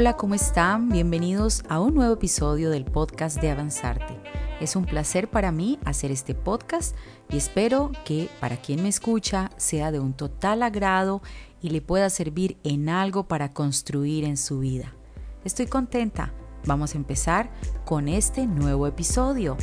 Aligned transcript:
Hola, 0.00 0.16
¿cómo 0.16 0.36
están? 0.36 0.90
Bienvenidos 0.90 1.64
a 1.68 1.80
un 1.80 1.92
nuevo 1.92 2.14
episodio 2.14 2.70
del 2.70 2.84
podcast 2.84 3.40
de 3.40 3.50
Avanzarte. 3.50 4.16
Es 4.60 4.76
un 4.76 4.84
placer 4.84 5.28
para 5.28 5.50
mí 5.50 5.80
hacer 5.84 6.12
este 6.12 6.36
podcast 6.36 6.94
y 7.28 7.36
espero 7.36 7.90
que 8.04 8.28
para 8.38 8.58
quien 8.58 8.80
me 8.80 8.90
escucha 8.90 9.50
sea 9.56 9.90
de 9.90 9.98
un 9.98 10.12
total 10.12 10.62
agrado 10.62 11.20
y 11.60 11.70
le 11.70 11.80
pueda 11.80 12.10
servir 12.10 12.58
en 12.62 12.88
algo 12.88 13.26
para 13.26 13.52
construir 13.52 14.22
en 14.22 14.36
su 14.36 14.60
vida. 14.60 14.94
Estoy 15.42 15.66
contenta. 15.66 16.32
Vamos 16.64 16.94
a 16.94 16.98
empezar 16.98 17.50
con 17.84 18.06
este 18.06 18.46
nuevo 18.46 18.86
episodio. 18.86 19.56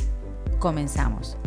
Comenzamos. 0.58 1.38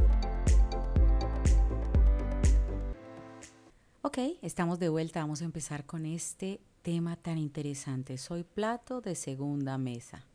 Ok, 4.01 4.17
estamos 4.41 4.79
de 4.79 4.89
vuelta. 4.89 5.19
Vamos 5.19 5.43
a 5.43 5.45
empezar 5.45 5.85
con 5.85 6.07
este 6.07 6.59
tema 6.81 7.15
tan 7.15 7.37
interesante. 7.37 8.17
Soy 8.17 8.43
plato 8.43 9.01
de 9.01 9.15
segunda 9.15 9.77
mesa. 9.77 10.25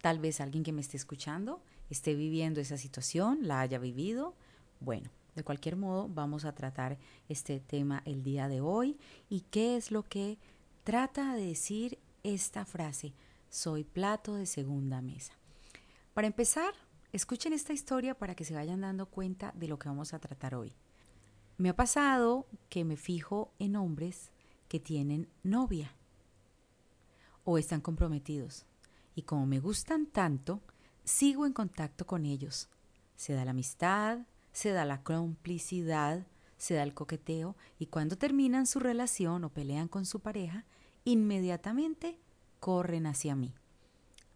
Tal 0.00 0.18
vez 0.18 0.40
alguien 0.40 0.64
que 0.64 0.72
me 0.72 0.80
esté 0.80 0.96
escuchando 0.96 1.62
esté 1.92 2.14
viviendo 2.14 2.60
esa 2.60 2.78
situación, 2.78 3.40
la 3.42 3.60
haya 3.60 3.78
vivido. 3.78 4.34
Bueno, 4.80 5.10
de 5.34 5.44
cualquier 5.44 5.76
modo 5.76 6.08
vamos 6.08 6.44
a 6.44 6.54
tratar 6.54 6.98
este 7.28 7.60
tema 7.60 8.02
el 8.04 8.22
día 8.22 8.48
de 8.48 8.60
hoy 8.60 8.98
y 9.28 9.42
qué 9.42 9.76
es 9.76 9.90
lo 9.90 10.02
que 10.02 10.38
trata 10.84 11.34
de 11.34 11.46
decir 11.46 11.98
esta 12.22 12.64
frase, 12.64 13.12
soy 13.50 13.84
plato 13.84 14.34
de 14.34 14.46
segunda 14.46 15.00
mesa. 15.02 15.34
Para 16.14 16.26
empezar, 16.26 16.72
escuchen 17.12 17.52
esta 17.52 17.72
historia 17.72 18.14
para 18.14 18.34
que 18.34 18.44
se 18.44 18.54
vayan 18.54 18.80
dando 18.80 19.06
cuenta 19.06 19.52
de 19.54 19.68
lo 19.68 19.78
que 19.78 19.88
vamos 19.88 20.14
a 20.14 20.18
tratar 20.18 20.54
hoy. 20.54 20.72
Me 21.58 21.68
ha 21.68 21.76
pasado 21.76 22.46
que 22.68 22.84
me 22.84 22.96
fijo 22.96 23.52
en 23.58 23.76
hombres 23.76 24.30
que 24.72 24.80
tienen 24.80 25.28
novia 25.42 25.92
o 27.44 27.58
están 27.58 27.82
comprometidos 27.82 28.64
y 29.14 29.20
como 29.20 29.44
me 29.44 29.60
gustan 29.60 30.06
tanto, 30.06 30.62
sigo 31.04 31.44
en 31.44 31.52
contacto 31.52 32.06
con 32.06 32.24
ellos. 32.24 32.70
Se 33.14 33.34
da 33.34 33.44
la 33.44 33.50
amistad, 33.50 34.20
se 34.50 34.70
da 34.70 34.86
la 34.86 35.02
complicidad, 35.02 36.26
se 36.56 36.72
da 36.72 36.84
el 36.84 36.94
coqueteo 36.94 37.54
y 37.78 37.88
cuando 37.88 38.16
terminan 38.16 38.66
su 38.66 38.80
relación 38.80 39.44
o 39.44 39.50
pelean 39.50 39.88
con 39.88 40.06
su 40.06 40.20
pareja, 40.20 40.64
inmediatamente 41.04 42.18
corren 42.58 43.04
hacia 43.04 43.36
mí. 43.36 43.52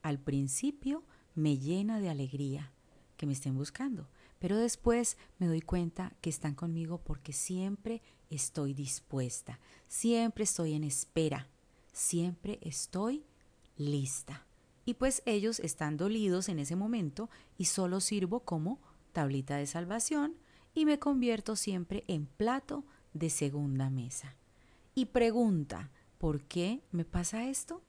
Al 0.02 0.18
principio 0.18 1.02
me 1.34 1.56
llena 1.56 1.98
de 1.98 2.10
alegría 2.10 2.72
que 3.16 3.24
me 3.24 3.32
estén 3.32 3.56
buscando, 3.56 4.06
pero 4.38 4.58
después 4.58 5.16
me 5.38 5.46
doy 5.46 5.62
cuenta 5.62 6.12
que 6.20 6.28
están 6.28 6.54
conmigo 6.54 6.98
porque 6.98 7.32
siempre 7.32 8.02
estoy 8.30 8.74
dispuesta, 8.74 9.60
siempre 9.88 10.44
estoy 10.44 10.74
en 10.74 10.84
espera, 10.84 11.48
siempre 11.92 12.58
estoy 12.62 13.24
lista 13.76 14.46
y 14.86 14.94
pues 14.94 15.22
ellos 15.26 15.58
están 15.60 15.96
dolidos 15.96 16.48
en 16.48 16.60
ese 16.60 16.76
momento 16.76 17.28
y 17.58 17.66
solo 17.66 18.00
sirvo 18.00 18.40
como 18.40 18.80
tablita 19.12 19.56
de 19.56 19.66
salvación 19.66 20.36
y 20.74 20.86
me 20.86 20.98
convierto 20.98 21.56
siempre 21.56 22.04
en 22.06 22.26
plato 22.26 22.84
de 23.12 23.28
segunda 23.28 23.90
mesa. 23.90 24.36
Y 24.94 25.06
pregunta, 25.06 25.90
¿por 26.18 26.44
qué 26.44 26.82
me 26.92 27.04
pasa 27.04 27.48
esto? 27.48 27.82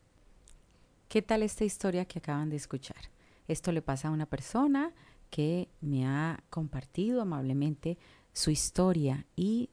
¿Qué 1.07 1.21
tal 1.21 1.43
esta 1.43 1.63
historia 1.63 2.05
que 2.05 2.19
acaban 2.19 2.49
de 2.49 2.55
escuchar? 2.55 3.11
Esto 3.47 3.71
le 3.71 3.81
pasa 3.81 4.07
a 4.07 4.11
una 4.11 4.25
persona 4.25 4.93
que 5.29 5.69
me 5.81 6.07
ha 6.07 6.43
compartido 6.49 7.21
amablemente 7.21 7.97
su 8.33 8.49
historia 8.49 9.25
y 9.35 9.69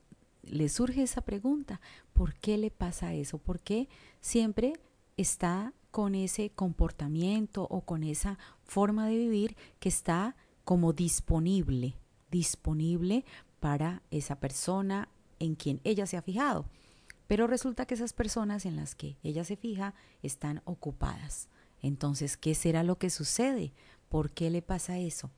le 0.48 0.68
surge 0.68 1.02
esa 1.02 1.22
pregunta, 1.22 1.80
¿por 2.12 2.34
qué 2.34 2.58
le 2.58 2.70
pasa 2.70 3.14
eso? 3.14 3.38
¿Por 3.38 3.60
qué 3.60 3.88
siempre 4.20 4.74
está 5.16 5.72
con 5.90 6.14
ese 6.14 6.50
comportamiento 6.50 7.66
o 7.70 7.82
con 7.82 8.02
esa 8.02 8.38
forma 8.64 9.06
de 9.06 9.16
vivir 9.16 9.56
que 9.78 9.88
está 9.88 10.36
como 10.64 10.92
disponible, 10.92 11.94
disponible 12.30 13.24
para 13.60 14.02
esa 14.10 14.40
persona 14.40 15.08
en 15.38 15.54
quien 15.54 15.80
ella 15.84 16.06
se 16.06 16.16
ha 16.16 16.22
fijado. 16.22 16.66
Pero 17.26 17.46
resulta 17.46 17.86
que 17.86 17.94
esas 17.94 18.12
personas 18.12 18.66
en 18.66 18.76
las 18.76 18.94
que 18.94 19.16
ella 19.22 19.44
se 19.44 19.56
fija 19.56 19.94
están 20.22 20.62
ocupadas. 20.64 21.48
Entonces, 21.80 22.36
¿qué 22.36 22.54
será 22.54 22.82
lo 22.82 22.98
que 22.98 23.10
sucede? 23.10 23.72
¿Por 24.08 24.30
qué 24.32 24.50
le 24.50 24.62
pasa 24.62 24.98
eso? 24.98 25.30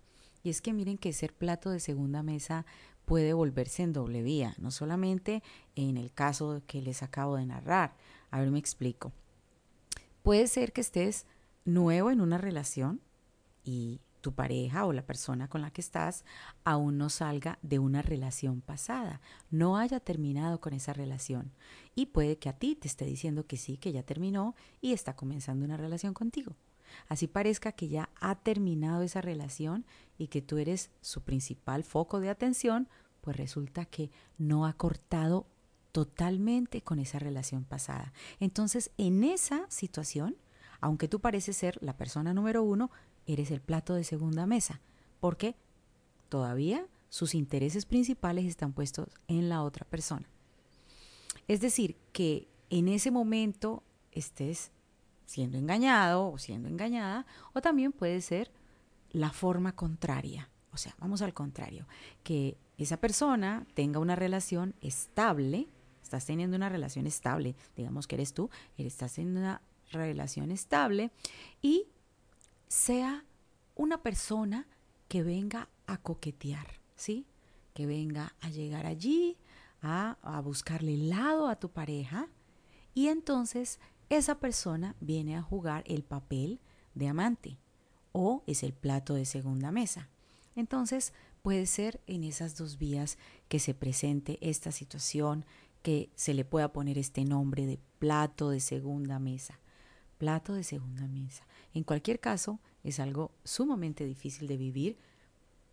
Y 0.43 0.51
es 0.51 0.63
que 0.63 0.73
miren 0.73 0.99
que 0.99 1.13
ser 1.13 1.35
plato 1.35 1.71
de 1.71 1.81
segunda 1.81 2.23
mesa 2.23 2.67
puede 3.07 3.33
volverse 3.33 3.83
en 3.83 3.95
doble 3.95 4.23
vía, 4.23 4.55
no 4.59 4.71
solamente 4.71 5.43
en 5.77 5.97
el 5.97 6.13
caso 6.13 6.61
que 6.67 6.83
les 6.83 7.03
acabo 7.03 7.37
de 7.37 7.47
narrar. 7.47 7.95
A 8.31 8.41
ver, 8.41 8.51
me 8.51 8.59
explico. 8.59 9.13
Puede 10.23 10.49
ser 10.49 10.73
que 10.73 10.83
estés 10.83 11.25
nuevo 11.65 12.11
en 12.11 12.21
una 12.21 12.37
relación 12.37 13.01
y 13.65 14.01
tu 14.21 14.33
pareja 14.33 14.87
o 14.87 14.93
la 14.93 15.07
persona 15.07 15.49
con 15.49 15.63
la 15.63 15.71
que 15.71 15.81
estás 15.81 16.25
aún 16.65 16.99
no 16.99 17.11
salga 17.11 17.61
de 17.63 17.79
una 17.79 18.03
relación 18.03 18.61
pasada, 18.61 19.21
no 19.53 19.79
haya 19.79 20.01
terminado 20.01 20.61
con 20.61 20.75
esa 20.75 20.93
relación. 20.93 21.53
Y 21.95 22.07
puede 22.07 22.37
que 22.37 22.49
a 22.49 22.59
ti 22.59 22.75
te 22.75 22.89
esté 22.89 23.05
diciendo 23.05 23.47
que 23.47 23.57
sí, 23.57 23.77
que 23.77 23.93
ya 23.93 24.03
terminó 24.03 24.57
y 24.81 24.95
está 24.95 25.15
comenzando 25.15 25.65
una 25.65 25.77
relación 25.77 26.13
contigo. 26.13 26.57
Así 27.09 27.29
parezca 27.29 27.73
que 27.73 27.89
ya 27.89 28.09
ha 28.21 28.35
terminado 28.35 29.03
esa 29.03 29.21
relación 29.21 29.85
y 30.19 30.29
que 30.29 30.43
tú 30.43 30.59
eres 30.59 30.91
su 31.01 31.23
principal 31.23 31.85
foco 31.85 32.21
de 32.21 32.31
atención, 32.31 32.89
pues 33.21 33.37
resulta 33.37 33.85
que 33.85 34.11
no 34.39 34.67
ha 34.67 34.73
cortado 34.73 35.47
totalmente 35.93 36.83
con 36.83 36.99
esa 36.99 37.19
relación 37.19 37.65
pasada. 37.65 38.13
Entonces, 38.39 38.91
en 38.99 39.25
esa 39.25 39.67
situación, 39.71 40.37
aunque 40.81 41.09
tú 41.09 41.21
pareces 41.21 41.57
ser 41.57 41.79
la 41.83 41.97
persona 41.97 42.35
número 42.35 42.63
uno, 42.63 42.91
eres 43.27 43.51
el 43.51 43.61
plato 43.61 43.95
de 43.95 44.05
segunda 44.05 44.47
mesa, 44.47 44.81
porque 45.21 45.57
todavía 46.29 46.87
sus 47.09 47.35
intereses 47.35 47.87
principales 47.87 48.45
están 48.45 48.73
puestos 48.73 49.09
en 49.27 49.49
la 49.49 49.63
otra 49.63 49.87
persona. 49.87 50.29
Es 51.49 51.61
decir, 51.61 51.97
que 52.13 52.49
en 52.71 52.89
ese 52.89 53.11
momento 53.11 53.83
estés 54.13 54.71
siendo 55.25 55.59
engañado 55.59 56.29
o 56.29 56.39
siendo 56.39 56.69
engañada, 56.69 57.27
o 57.53 57.61
también 57.61 57.93
puede 57.93 58.21
ser 58.21 58.51
la 59.11 59.31
forma 59.31 59.73
contraria. 59.73 60.51
O 60.73 60.77
sea, 60.77 60.95
vamos 60.99 61.23
al 61.23 61.33
contrario, 61.33 61.87
que 62.23 62.59
esa 62.77 62.99
persona 62.99 63.67
tenga 63.75 63.99
una 63.99 64.15
relación 64.15 64.75
estable 64.83 65.69
estás 66.07 66.25
teniendo 66.25 66.57
una 66.57 66.69
relación 66.69 67.07
estable, 67.07 67.57
digamos 67.77 68.07
que 68.07 68.15
eres 68.15 68.33
tú, 68.33 68.49
estás 68.79 69.19
en 69.19 69.37
una 69.37 69.61
relación 69.91 70.53
estable 70.53 71.11
y 71.61 71.89
sea 72.69 73.25
una 73.75 74.03
persona 74.03 74.69
que 75.09 75.23
venga 75.23 75.69
a 75.87 75.99
coquetear, 75.99 76.81
¿sí? 76.95 77.27
Que 77.75 77.87
venga 77.87 78.35
a 78.41 78.51
llegar 78.51 78.87
allí, 78.87 79.37
a, 79.83 80.17
a 80.23 80.41
buscarle 80.41 80.95
el 80.95 81.11
lado 81.11 81.49
a 81.49 81.57
tu 81.57 81.71
pareja 81.71 82.29
y 82.95 83.09
entonces 83.09 83.81
esa 84.09 84.39
persona 84.39 84.95
viene 85.01 85.37
a 85.37 85.43
jugar 85.43 85.83
el 85.87 86.05
papel 86.05 86.61
de 86.95 87.09
amante 87.09 87.59
o 88.19 88.43
es 88.47 88.63
el 88.63 88.73
plato 88.73 89.13
de 89.13 89.27
segunda 89.27 89.71
mesa. 89.71 90.09
Entonces 90.55 91.13
puede 91.43 91.67
ser 91.67 92.01
en 92.07 92.25
esas 92.25 92.57
dos 92.57 92.79
vías 92.79 93.19
que 93.49 93.59
se 93.59 93.75
presente 93.75 94.39
esta 94.41 94.73
situación 94.73 95.45
que 95.83 96.09
se 96.15 96.33
le 96.33 96.47
pueda 96.47 96.73
poner 96.73 96.97
este 96.97 97.27
nombre 97.27 97.67
de 97.67 97.79
plato 97.99 98.49
de 98.49 98.61
segunda 98.61 99.19
mesa. 99.19 99.61
Plato 100.17 100.55
de 100.55 100.65
segunda 100.65 101.07
mesa. 101.07 101.47
En 101.75 101.85
cualquier 101.85 102.19
caso, 102.19 102.59
es 102.85 103.01
algo 103.01 103.33
sumamente 103.45 104.07
difícil 104.07 104.49
de 104.49 104.57
vivir, 104.57 104.97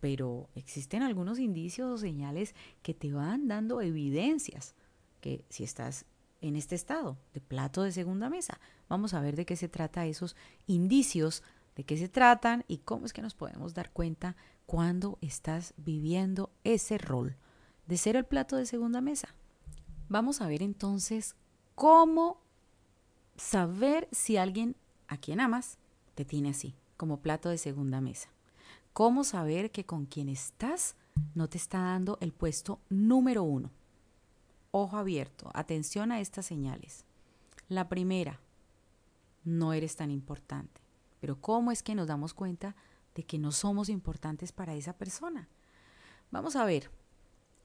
pero 0.00 0.50
existen 0.54 1.02
algunos 1.02 1.38
indicios 1.38 1.90
o 1.90 1.96
señales 1.96 2.54
que 2.82 2.92
te 2.92 3.10
van 3.10 3.48
dando 3.48 3.80
evidencias 3.80 4.74
que 5.22 5.46
si 5.48 5.64
estás 5.64 6.04
en 6.42 6.56
este 6.56 6.74
estado 6.74 7.16
de 7.32 7.40
plato 7.40 7.82
de 7.82 7.90
segunda 7.90 8.28
mesa, 8.28 8.60
vamos 8.86 9.14
a 9.14 9.22
ver 9.22 9.34
de 9.34 9.46
qué 9.46 9.56
se 9.56 9.70
trata 9.70 10.04
esos 10.04 10.36
indicios, 10.66 11.42
de 11.76 11.84
qué 11.84 11.96
se 11.96 12.08
tratan 12.08 12.64
y 12.68 12.78
cómo 12.78 13.06
es 13.06 13.12
que 13.12 13.22
nos 13.22 13.34
podemos 13.34 13.74
dar 13.74 13.90
cuenta 13.90 14.36
cuando 14.66 15.18
estás 15.20 15.74
viviendo 15.76 16.50
ese 16.64 16.98
rol 16.98 17.36
de 17.86 17.96
ser 17.98 18.16
el 18.16 18.24
plato 18.24 18.56
de 18.56 18.66
segunda 18.66 19.00
mesa. 19.00 19.28
Vamos 20.08 20.40
a 20.40 20.48
ver 20.48 20.62
entonces 20.62 21.34
cómo 21.74 22.40
saber 23.36 24.08
si 24.12 24.36
alguien 24.36 24.76
a 25.08 25.16
quien 25.16 25.40
amas 25.40 25.78
te 26.14 26.24
tiene 26.24 26.50
así, 26.50 26.74
como 26.96 27.20
plato 27.20 27.48
de 27.48 27.58
segunda 27.58 28.00
mesa. 28.00 28.28
Cómo 28.92 29.24
saber 29.24 29.70
que 29.70 29.84
con 29.84 30.06
quien 30.06 30.28
estás 30.28 30.96
no 31.34 31.48
te 31.48 31.58
está 31.58 31.78
dando 31.78 32.18
el 32.20 32.32
puesto 32.32 32.80
número 32.88 33.42
uno. 33.42 33.70
Ojo 34.70 34.96
abierto, 34.96 35.50
atención 35.54 36.12
a 36.12 36.20
estas 36.20 36.46
señales. 36.46 37.04
La 37.68 37.88
primera, 37.88 38.40
no 39.44 39.72
eres 39.72 39.96
tan 39.96 40.10
importante. 40.10 40.83
Pero 41.24 41.40
¿cómo 41.40 41.72
es 41.72 41.82
que 41.82 41.94
nos 41.94 42.06
damos 42.06 42.34
cuenta 42.34 42.76
de 43.14 43.22
que 43.22 43.38
no 43.38 43.50
somos 43.50 43.88
importantes 43.88 44.52
para 44.52 44.74
esa 44.74 44.92
persona? 44.92 45.48
Vamos 46.30 46.54
a 46.54 46.66
ver, 46.66 46.90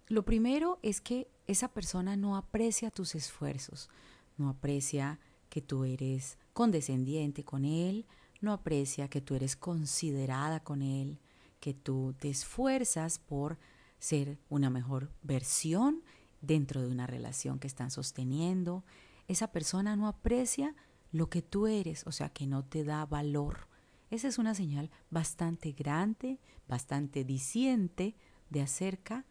lo 0.08 0.24
primero 0.24 0.80
es 0.82 1.02
que 1.02 1.28
esa 1.46 1.68
persona 1.68 2.16
no 2.16 2.38
aprecia 2.38 2.90
tus 2.90 3.16
esfuerzos, 3.16 3.90
no 4.38 4.48
aprecia 4.48 5.20
que 5.50 5.60
tú 5.60 5.84
eres 5.84 6.38
condescendiente 6.54 7.44
con 7.44 7.66
él, 7.66 8.06
no 8.40 8.54
aprecia 8.54 9.10
que 9.10 9.20
tú 9.20 9.36
eres 9.36 9.58
considerada 9.58 10.62
con 10.62 10.82
él, 10.82 11.20
que 11.60 11.74
tú 11.74 12.16
te 12.18 12.30
esfuerzas 12.30 13.20
por 13.20 13.58
ser 13.98 14.38
una 14.48 14.70
mejor 14.70 15.12
versión 15.22 16.02
dentro 16.40 16.82
de 16.82 16.88
una 16.88 17.08
relación 17.08 17.60
que 17.60 17.68
están 17.68 17.92
sosteniendo. 17.92 18.86
Esa 19.28 19.52
persona 19.52 19.98
no 19.98 20.08
aprecia 20.08 20.78
lo 21.12 21.30
que 21.30 21.42
tú 21.42 21.68
eres, 21.68 22.06
o 22.06 22.12
sea, 22.12 22.30
que 22.30 22.48
no 22.48 22.64
te 22.64 22.84
da 22.84 23.06
valor. 23.06 23.68
Esa 24.10 24.28
es 24.28 24.38
una 24.38 24.56
señal 24.56 24.90
bastante 25.10 25.72
grande, 25.72 26.40
bastante 26.68 27.24
diciente 27.24 28.16
de 28.50 28.62
acerca 28.62 29.26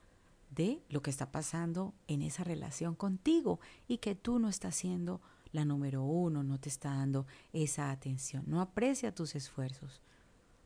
de 0.51 0.83
lo 0.89 1.03
que 1.03 1.11
está 1.11 1.31
pasando 1.31 1.95
en 2.07 2.23
esa 2.23 2.45
relación 2.45 2.95
contigo 2.95 3.61
y 3.87 3.99
que 3.99 4.15
tú 4.15 4.39
no 4.39 4.49
estás 4.49 4.77
siendo 4.77 5.21
la 5.53 5.65
número 5.65 6.03
uno, 6.03 6.43
no 6.43 6.59
te 6.59 6.69
está 6.69 6.91
dando 6.91 7.27
esa 7.53 7.91
atención, 7.91 8.45
no 8.47 8.61
aprecia 8.61 9.15
tus 9.15 9.35
esfuerzos. 9.35 10.01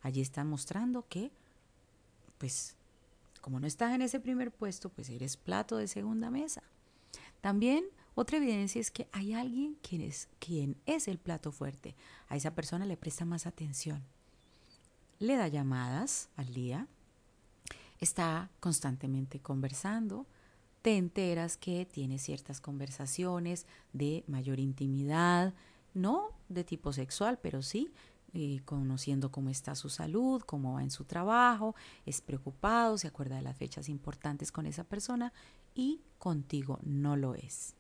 Allí 0.01 0.21
está 0.21 0.45
mostrando 0.45 1.07
que, 1.09 1.31
pues, 2.39 2.77
como 3.41 3.61
no 3.61 3.67
estás 3.67 3.95
en 3.95 4.03
ese 4.03 4.21
primer 4.21 4.53
puesto, 4.53 4.89
pues 4.89 5.09
eres 5.09 5.37
plato 5.37 5.77
de 5.77 5.89
segunda 5.89 6.31
mesa. 6.31 6.63
También 7.41 7.85
otra 8.15 8.37
evidencia 8.37 8.81
es 8.81 8.91
que 8.91 9.09
hay 9.13 9.33
alguien 9.33 9.77
quien 9.83 10.03
es, 10.03 10.29
quien 10.39 10.77
es 10.87 11.09
el 11.09 11.19
plato 11.19 11.51
fuerte. 11.53 11.97
A 12.29 12.37
esa 12.37 12.55
persona 12.55 12.85
le 12.85 12.97
presta 12.97 13.25
más 13.25 13.47
atención. 13.47 14.03
Le 15.19 15.37
da 15.37 15.49
llamadas 15.49 16.29
al 16.37 16.53
día. 16.53 16.87
Está 18.01 18.51
constantemente 18.61 19.41
conversando. 19.41 20.27
Te 20.83 20.97
enteras 20.97 21.57
que 21.57 21.87
tiene 21.87 22.19
ciertas 22.19 22.61
conversaciones 22.61 23.67
de 23.93 24.25
mayor 24.27 24.59
intimidad, 24.59 25.55
no 25.95 26.31
de 26.49 26.65
tipo 26.65 26.93
sexual, 26.93 27.39
pero 27.41 27.63
sí 27.63 27.93
eh, 28.35 28.61
conociendo 28.65 29.31
cómo 29.31 29.51
está 29.51 29.75
su 29.75 29.91
salud, 29.91 30.41
cómo 30.43 30.75
va 30.75 30.83
en 30.83 30.91
su 30.91 31.05
trabajo, 31.05 31.75
es 32.07 32.23
preocupado, 32.23 32.97
se 32.97 33.07
acuerda 33.07 33.37
de 33.37 33.43
las 33.43 33.59
fechas 33.59 33.91
importantes 33.91 34.51
con 34.51 34.65
esa 34.65 34.85
persona 34.85 35.35
y 35.75 36.01
contigo 36.19 36.79
no 36.83 37.17
lo 37.17 37.35
es. 37.35 37.75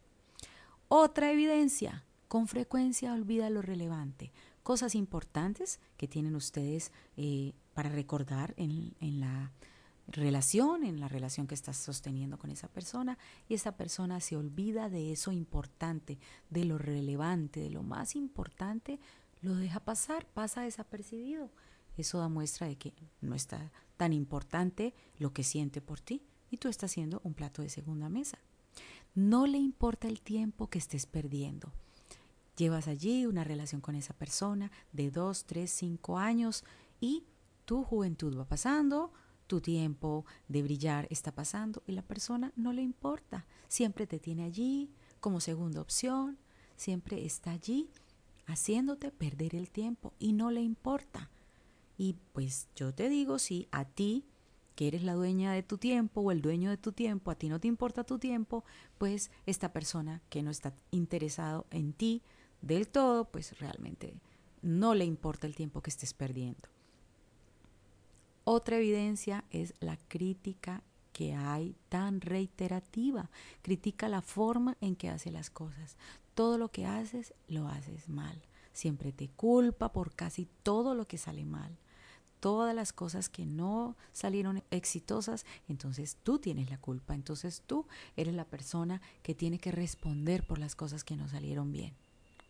Otra 0.94 1.32
evidencia, 1.32 2.04
con 2.28 2.48
frecuencia 2.48 3.14
olvida 3.14 3.48
lo 3.48 3.62
relevante, 3.62 4.30
cosas 4.62 4.94
importantes 4.94 5.80
que 5.96 6.06
tienen 6.06 6.36
ustedes 6.36 6.92
eh, 7.16 7.54
para 7.72 7.88
recordar 7.88 8.52
en, 8.58 8.94
en 9.00 9.18
la 9.18 9.52
relación, 10.06 10.84
en 10.84 11.00
la 11.00 11.08
relación 11.08 11.46
que 11.46 11.54
estás 11.54 11.78
sosteniendo 11.78 12.36
con 12.36 12.50
esa 12.50 12.68
persona, 12.68 13.16
y 13.48 13.54
esa 13.54 13.74
persona 13.74 14.20
se 14.20 14.36
olvida 14.36 14.90
de 14.90 15.12
eso 15.12 15.32
importante, 15.32 16.18
de 16.50 16.66
lo 16.66 16.76
relevante, 16.76 17.60
de 17.60 17.70
lo 17.70 17.82
más 17.82 18.14
importante, 18.14 19.00
lo 19.40 19.54
deja 19.54 19.80
pasar, 19.80 20.26
pasa 20.26 20.60
desapercibido. 20.60 21.50
Eso 21.96 22.18
da 22.18 22.28
muestra 22.28 22.66
de 22.66 22.76
que 22.76 22.92
no 23.22 23.34
está 23.34 23.72
tan 23.96 24.12
importante 24.12 24.92
lo 25.16 25.32
que 25.32 25.42
siente 25.42 25.80
por 25.80 26.00
ti 26.00 26.20
y 26.50 26.58
tú 26.58 26.68
estás 26.68 26.92
siendo 26.92 27.22
un 27.24 27.32
plato 27.32 27.62
de 27.62 27.70
segunda 27.70 28.10
mesa. 28.10 28.40
No 29.14 29.46
le 29.46 29.58
importa 29.58 30.08
el 30.08 30.22
tiempo 30.22 30.68
que 30.68 30.78
estés 30.78 31.06
perdiendo. 31.06 31.72
Llevas 32.56 32.88
allí 32.88 33.26
una 33.26 33.44
relación 33.44 33.80
con 33.80 33.94
esa 33.94 34.14
persona 34.14 34.70
de 34.92 35.10
dos, 35.10 35.44
tres, 35.44 35.70
cinco 35.70 36.18
años 36.18 36.64
y 37.00 37.24
tu 37.64 37.84
juventud 37.84 38.38
va 38.38 38.46
pasando, 38.46 39.12
tu 39.46 39.60
tiempo 39.60 40.24
de 40.48 40.62
brillar 40.62 41.06
está 41.10 41.32
pasando 41.32 41.82
y 41.86 41.92
la 41.92 42.02
persona 42.02 42.52
no 42.56 42.72
le 42.72 42.82
importa. 42.82 43.46
Siempre 43.68 44.06
te 44.06 44.18
tiene 44.18 44.44
allí 44.44 44.90
como 45.20 45.40
segunda 45.40 45.80
opción, 45.80 46.38
siempre 46.76 47.24
está 47.24 47.52
allí 47.52 47.90
haciéndote 48.46 49.10
perder 49.10 49.54
el 49.54 49.70
tiempo 49.70 50.14
y 50.18 50.32
no 50.32 50.50
le 50.50 50.62
importa. 50.62 51.30
Y 51.96 52.16
pues 52.32 52.68
yo 52.74 52.94
te 52.94 53.08
digo, 53.08 53.38
si 53.38 53.68
a 53.70 53.84
ti 53.84 54.24
que 54.74 54.88
eres 54.88 55.02
la 55.02 55.14
dueña 55.14 55.52
de 55.52 55.62
tu 55.62 55.78
tiempo 55.78 56.20
o 56.20 56.30
el 56.30 56.42
dueño 56.42 56.70
de 56.70 56.76
tu 56.76 56.92
tiempo, 56.92 57.30
a 57.30 57.34
ti 57.34 57.48
no 57.48 57.60
te 57.60 57.68
importa 57.68 58.04
tu 58.04 58.18
tiempo, 58.18 58.64
pues 58.98 59.30
esta 59.46 59.72
persona 59.72 60.22
que 60.28 60.42
no 60.42 60.50
está 60.50 60.74
interesado 60.90 61.66
en 61.70 61.92
ti 61.92 62.22
del 62.60 62.88
todo, 62.88 63.26
pues 63.26 63.58
realmente 63.58 64.14
no 64.62 64.94
le 64.94 65.04
importa 65.04 65.46
el 65.46 65.54
tiempo 65.54 65.82
que 65.82 65.90
estés 65.90 66.14
perdiendo. 66.14 66.68
Otra 68.44 68.76
evidencia 68.76 69.44
es 69.50 69.74
la 69.80 69.96
crítica 69.96 70.82
que 71.12 71.34
hay 71.34 71.76
tan 71.88 72.20
reiterativa. 72.20 73.30
Critica 73.60 74.08
la 74.08 74.22
forma 74.22 74.76
en 74.80 74.96
que 74.96 75.08
hace 75.08 75.30
las 75.30 75.50
cosas. 75.50 75.96
Todo 76.34 76.58
lo 76.58 76.70
que 76.70 76.86
haces, 76.86 77.34
lo 77.46 77.68
haces 77.68 78.08
mal. 78.08 78.42
Siempre 78.72 79.12
te 79.12 79.28
culpa 79.28 79.92
por 79.92 80.14
casi 80.14 80.48
todo 80.62 80.94
lo 80.94 81.06
que 81.06 81.18
sale 81.18 81.44
mal 81.44 81.78
todas 82.42 82.74
las 82.74 82.92
cosas 82.92 83.28
que 83.28 83.46
no 83.46 83.96
salieron 84.10 84.64
exitosas, 84.72 85.46
entonces 85.68 86.18
tú 86.24 86.40
tienes 86.40 86.70
la 86.70 86.76
culpa, 86.76 87.14
entonces 87.14 87.62
tú 87.64 87.86
eres 88.16 88.34
la 88.34 88.44
persona 88.44 89.00
que 89.22 89.36
tiene 89.36 89.60
que 89.60 89.70
responder 89.70 90.44
por 90.44 90.58
las 90.58 90.74
cosas 90.74 91.04
que 91.04 91.14
no 91.14 91.28
salieron 91.28 91.70
bien. 91.70 91.94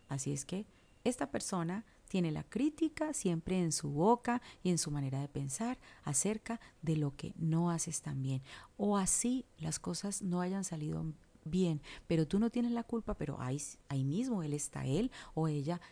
Así 0.09 0.33
es 0.33 0.47
que 0.47 0.65
esta 1.05 1.31
persona 1.31 1.85
tiene 2.09 2.33
la 2.33 2.43
crítica 2.43 3.13
siempre 3.13 3.61
en 3.61 3.71
su 3.71 3.91
boca 3.91 4.41
y 4.63 4.71
en 4.71 4.79
su 4.79 4.91
manera 4.91 5.21
de 5.21 5.29
pensar 5.29 5.79
acerca 6.05 6.59
de 6.81 6.97
lo 6.97 7.15
que 7.15 7.35
no 7.37 7.71
haces 7.71 8.01
tan 8.01 8.23
bien. 8.23 8.43
O 8.79 8.97
así 8.97 9.45
las 9.59 9.79
cosas 9.79 10.23
no 10.23 10.41
hayan 10.41 10.65
salido 10.65 11.05
bien, 11.45 11.83
pero 12.07 12.27
tú 12.27 12.39
no 12.39 12.49
tienes 12.49 12.73
la 12.73 12.85
culpa, 12.85 13.13
pero 13.13 13.39
ahí, 13.43 13.61
ahí 13.91 14.05
mismo 14.05 14.43
él 14.43 14.55
está, 14.55 14.87
él 14.87 15.11
o 15.35 15.49
ella 15.49 15.83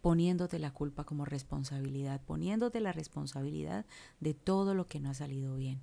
poniéndote 0.00 0.58
la 0.58 0.72
culpa 0.72 1.04
como 1.04 1.24
responsabilidad, 1.24 2.20
poniéndote 2.22 2.80
la 2.80 2.92
responsabilidad 2.92 3.86
de 4.20 4.34
todo 4.34 4.74
lo 4.74 4.86
que 4.86 5.00
no 5.00 5.10
ha 5.10 5.14
salido 5.14 5.56
bien. 5.56 5.80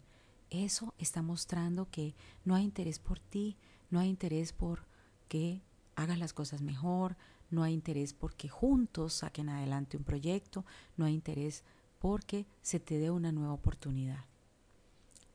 Eso 0.50 0.94
está 0.98 1.22
mostrando 1.22 1.90
que 1.90 2.16
no 2.46 2.56
hay 2.56 2.64
interés 2.64 3.00
por 3.00 3.20
ti, 3.20 3.58
no 3.90 4.00
hay 4.00 4.10
interés 4.10 4.54
por 4.54 4.86
que 5.28 5.62
hagas 5.96 6.20
las 6.20 6.34
cosas 6.34 6.62
mejor, 6.62 7.18
no 7.50 7.64
hay 7.64 7.74
interés 7.74 8.14
porque 8.14 8.50
juntos 8.50 9.14
saquen 9.14 9.50
adelante 9.50 9.98
un 9.98 10.04
proyecto, 10.04 10.66
no 10.96 11.06
hay 11.06 11.14
interés 11.14 11.64
porque 12.00 12.46
se 12.62 12.80
te 12.80 12.98
dé 12.98 13.12
una 13.12 13.32
nueva 13.32 13.54
oportunidad. 13.54 14.26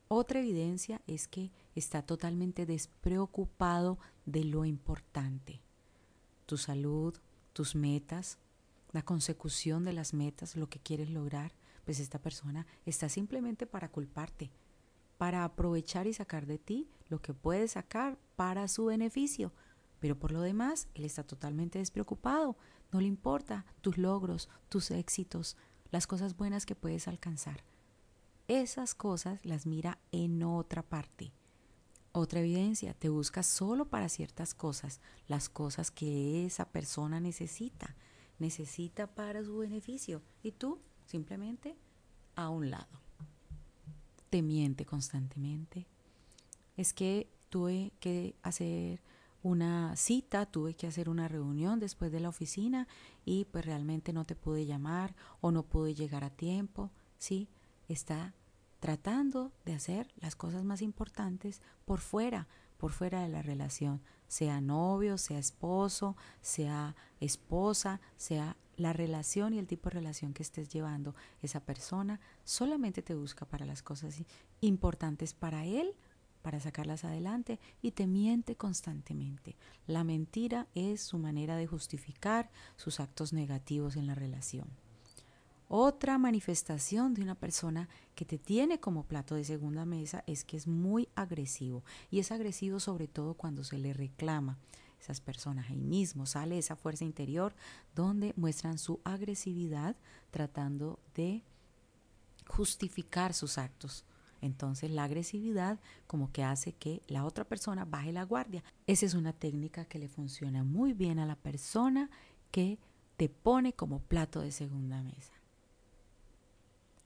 Otra 0.08 0.40
evidencia 0.40 1.00
es 1.06 1.26
que 1.26 1.50
está 1.75 2.02
totalmente 2.02 2.67
despreocupado 2.67 3.99
de 4.26 4.44
lo 4.44 4.65
importante, 4.67 5.62
tu 6.44 6.58
salud, 6.58 7.15
tus 7.55 7.74
metas, 7.74 8.39
la 8.93 9.03
consecución 9.03 9.84
de 9.84 9.93
las 9.93 10.15
metas, 10.15 10.56
lo 10.56 10.69
que 10.69 10.79
quieres 10.79 11.11
lograr, 11.11 11.53
pues 11.84 11.99
esta 11.99 12.20
persona 12.20 12.67
está 12.84 13.08
simplemente 13.08 13.67
para 13.67 13.91
culparte, 13.91 14.51
para 15.19 15.44
aprovechar 15.44 16.06
y 16.06 16.13
sacar 16.13 16.46
de 16.46 16.58
ti 16.58 16.89
lo 17.08 17.20
que 17.20 17.34
puede 17.34 17.69
sacar 17.69 18.19
para 18.37 18.69
su 18.69 18.87
beneficio. 18.87 19.53
Pero 19.99 20.19
por 20.19 20.32
lo 20.32 20.41
demás, 20.41 20.89
él 20.94 21.05
está 21.05 21.22
totalmente 21.22 21.79
despreocupado, 21.79 22.56
no 22.91 23.01
le 23.01 23.06
importa 23.06 23.65
tus 23.81 23.99
logros, 23.99 24.49
tus 24.69 24.91
éxitos, 24.91 25.56
las 25.91 26.06
cosas 26.06 26.37
buenas 26.37 26.67
que 26.67 26.75
puedes 26.75 27.08
alcanzar. 27.08 27.65
Esas 28.49 28.94
cosas 28.94 29.44
las 29.44 29.67
mira 29.67 29.99
en 30.11 30.43
otra 30.43 30.82
parte. 30.82 31.32
Otra 32.13 32.41
evidencia, 32.41 32.93
te 32.93 33.08
busca 33.08 33.43
solo 33.43 33.89
para 33.89 34.11
ciertas 34.11 34.53
cosas, 34.53 35.01
las 35.29 35.49
cosas 35.49 35.91
que 35.91 36.44
esa 36.44 36.67
persona 36.67 37.20
necesita 37.20 37.96
necesita 38.43 39.06
para 39.06 39.43
su 39.44 39.56
beneficio 39.58 40.20
y 40.43 40.53
tú 40.53 40.79
simplemente 41.06 41.77
a 42.34 42.51
un 42.51 42.70
lado. 42.70 43.01
Te 44.31 44.43
miente 44.43 44.84
constantemente. 44.84 45.87
Es 46.77 46.93
que 46.93 47.29
tuve 47.49 47.93
que 48.01 48.34
hacer 48.43 49.01
una 49.43 49.96
cita, 49.96 50.46
tuve 50.46 50.75
que 50.75 50.87
hacer 50.87 51.08
una 51.08 51.29
reunión 51.29 51.79
después 51.81 52.11
de 52.13 52.20
la 52.20 52.29
oficina 52.29 52.89
y 53.25 53.44
pues 53.46 53.65
realmente 53.65 54.13
no 54.13 54.25
te 54.25 54.34
pude 54.34 54.67
llamar 54.67 55.15
o 55.41 55.51
no 55.53 55.63
pude 55.63 55.94
llegar 55.94 56.25
a 56.25 56.31
tiempo. 56.31 56.91
Sí, 57.19 57.49
está 57.89 58.34
tratando 58.81 59.53
de 59.65 59.75
hacer 59.75 60.13
las 60.17 60.34
cosas 60.34 60.65
más 60.65 60.82
importantes 60.82 61.63
por 61.84 62.01
fuera, 62.01 62.49
por 62.79 62.91
fuera 62.91 63.22
de 63.22 63.29
la 63.29 63.43
relación, 63.43 64.01
sea 64.32 64.62
novio, 64.62 65.19
sea 65.19 65.39
esposo, 65.39 66.17
sea 66.41 66.96
esposa, 67.20 68.01
sea 68.17 68.56
la 68.79 68.94
relación 68.94 69.53
y 69.53 69.58
el 69.58 69.67
tipo 69.67 69.91
de 69.91 69.96
relación 69.96 70.32
que 70.32 70.43
estés 70.43 70.70
llevando, 70.70 71.15
esa 71.43 71.60
persona 71.60 72.19
solamente 72.43 73.03
te 73.03 73.15
busca 73.15 73.44
para 73.44 73.67
las 73.67 73.82
cosas 73.82 74.22
importantes 74.62 75.34
para 75.34 75.67
él, 75.67 75.94
para 76.41 76.60
sacarlas 76.60 77.05
adelante 77.05 77.60
y 77.82 77.91
te 77.91 78.06
miente 78.06 78.56
constantemente. 78.56 79.55
La 79.86 80.03
mentira 80.03 80.67
es 80.74 81.03
su 81.03 81.19
manera 81.19 81.56
de 81.56 81.67
justificar 81.67 82.51
sus 82.77 83.01
actos 83.01 83.34
negativos 83.34 83.96
en 83.96 84.06
la 84.06 84.15
relación. 84.15 84.81
Otra 85.74 86.19
manifestación 86.19 87.14
de 87.14 87.22
una 87.22 87.34
persona 87.34 87.88
que 88.14 88.26
te 88.26 88.36
tiene 88.36 88.79
como 88.79 89.05
plato 89.05 89.36
de 89.36 89.43
segunda 89.43 89.86
mesa 89.86 90.22
es 90.26 90.44
que 90.44 90.58
es 90.58 90.67
muy 90.67 91.08
agresivo 91.14 91.82
y 92.10 92.19
es 92.19 92.31
agresivo 92.31 92.79
sobre 92.79 93.08
todo 93.08 93.32
cuando 93.32 93.64
se 93.64 93.79
le 93.79 93.94
reclama. 93.94 94.58
esas 95.00 95.22
personas 95.22 95.70
ahí 95.70 95.81
mismo 95.81 96.26
sale 96.26 96.58
esa 96.58 96.76
fuerza 96.76 97.06
interior 97.06 97.55
donde 97.94 98.34
muestran 98.36 98.76
su 98.76 99.00
agresividad 99.02 99.96
tratando 100.31 100.98
de 101.14 101.43
justificar 102.46 103.32
sus 103.32 103.56
actos. 103.56 104.05
Entonces 104.43 104.91
la 104.91 105.05
agresividad 105.05 105.81
como 106.06 106.32
que 106.32 106.44
hace 106.44 106.74
que 106.74 107.00
la 107.06 107.24
otra 107.24 107.44
persona 107.44 107.86
baje 107.86 108.12
la 108.12 108.24
guardia. 108.24 108.62
Esa 108.86 109.06
es 109.06 109.14
una 109.14 109.32
técnica 109.32 109.86
que 109.86 109.98
le 109.98 110.08
funciona 110.08 110.64
muy 110.64 110.93
bien 110.93 111.19
a 111.19 111.24
la 111.24 111.36
persona 111.36 112.10
que 112.50 112.79
te 113.17 113.31
pone 113.31 113.72
como 113.72 114.00
plato 114.00 114.43
de 114.43 114.52
segunda 114.52 115.02
mesa. 115.02 115.31